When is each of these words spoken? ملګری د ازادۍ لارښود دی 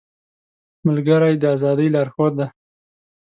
ملګری 0.87 1.33
د 1.39 1.43
ازادۍ 1.55 1.87
لارښود 1.93 2.33
دی 2.39 2.47